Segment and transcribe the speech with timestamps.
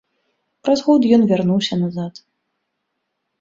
[0.67, 2.13] Праз год ён вярнуўся назад.